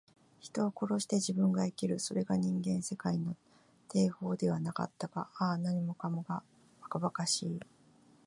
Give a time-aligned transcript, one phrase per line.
[0.39, 1.99] 人を殺して自分が生きる。
[1.99, 3.37] それが人間世界の
[3.87, 5.29] 定法ではなかったか。
[5.37, 6.41] ああ、何もかも、ば
[6.89, 7.59] かばかしい。